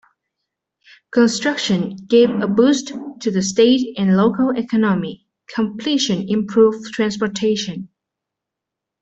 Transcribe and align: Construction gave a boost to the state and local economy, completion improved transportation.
Construction 1.11 1.95
gave 1.95 2.31
a 2.31 2.47
boost 2.47 2.91
to 3.19 3.29
the 3.29 3.43
state 3.43 3.99
and 3.99 4.17
local 4.17 4.49
economy, 4.49 5.27
completion 5.47 6.25
improved 6.27 6.85
transportation. 6.91 7.87